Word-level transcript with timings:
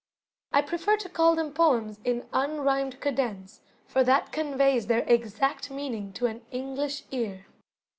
I 0.51 0.63
prefer 0.63 0.97
to 0.97 1.09
call 1.09 1.35
them 1.35 1.53
poems 1.53 1.99
in 2.03 2.25
"unrhymed 2.33 2.99
cadence", 3.01 3.61
for 3.85 4.03
that 4.03 4.31
conveys 4.31 4.87
their 4.87 5.03
exact 5.05 5.69
meaning 5.69 6.11
to 6.13 6.25
an 6.25 6.41
English 6.49 7.03
ear. 7.11 7.45